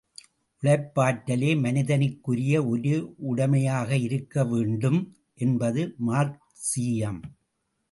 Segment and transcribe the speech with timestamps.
[0.63, 2.95] உழைப்பாற்றலே மனிதனுக்குரிய ஒரே
[3.31, 4.99] உடமையாக இருக்க வேண்டும்,
[5.37, 7.21] என்பது மார்க்சீயம்.